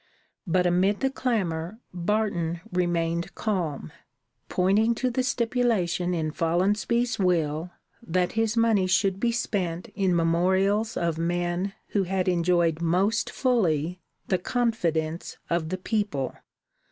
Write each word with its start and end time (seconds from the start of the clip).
But 0.47 0.65
amid 0.65 1.01
the 1.01 1.11
clamor 1.11 1.77
Barton 1.93 2.61
remained 2.73 3.35
calm, 3.35 3.91
pointing 4.49 4.95
to 4.95 5.11
the 5.11 5.21
stipulation 5.21 6.15
in 6.15 6.31
Follonsby's 6.31 7.19
will 7.19 7.69
that 8.01 8.31
his 8.31 8.57
money 8.57 8.87
should 8.87 9.19
be 9.19 9.31
spent 9.31 9.89
in 9.89 10.15
memorials 10.15 10.97
of 10.97 11.19
men 11.19 11.73
who 11.89 12.01
had 12.01 12.27
enjoyed 12.27 12.81
most 12.81 13.29
fully 13.29 13.99
the 14.27 14.39
confidence 14.39 15.37
of 15.51 15.69
the 15.69 15.77
people. 15.77 16.33